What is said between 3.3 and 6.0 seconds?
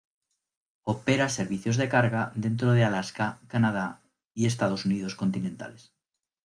Canadá y Estados Unidos continentales.